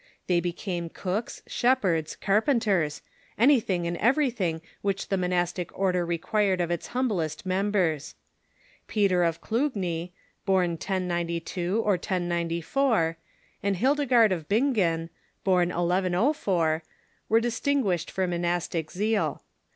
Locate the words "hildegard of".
13.77-14.49